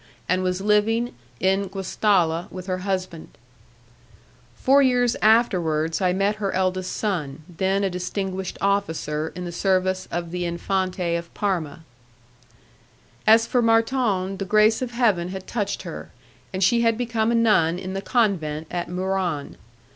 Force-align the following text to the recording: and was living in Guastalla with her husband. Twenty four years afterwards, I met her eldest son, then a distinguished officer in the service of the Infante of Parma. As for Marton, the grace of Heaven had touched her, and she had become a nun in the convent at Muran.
and 0.27 0.41
was 0.41 0.61
living 0.61 1.13
in 1.39 1.67
Guastalla 1.67 2.47
with 2.49 2.65
her 2.65 2.79
husband. 2.79 3.27
Twenty 3.27 3.37
four 4.65 4.81
years 4.81 5.15
afterwards, 5.21 6.01
I 6.01 6.11
met 6.11 6.37
her 6.37 6.51
eldest 6.53 6.91
son, 6.93 7.43
then 7.47 7.83
a 7.83 7.89
distinguished 7.91 8.57
officer 8.61 9.31
in 9.35 9.45
the 9.45 9.51
service 9.51 10.07
of 10.09 10.31
the 10.31 10.43
Infante 10.43 11.13
of 11.15 11.31
Parma. 11.35 11.81
As 13.27 13.45
for 13.45 13.61
Marton, 13.61 14.37
the 14.37 14.45
grace 14.45 14.81
of 14.81 14.89
Heaven 14.89 15.27
had 15.29 15.45
touched 15.45 15.83
her, 15.83 16.09
and 16.51 16.63
she 16.63 16.81
had 16.81 16.97
become 16.97 17.31
a 17.31 17.35
nun 17.35 17.77
in 17.77 17.93
the 17.93 18.01
convent 18.01 18.65
at 18.71 18.89
Muran. 18.89 19.55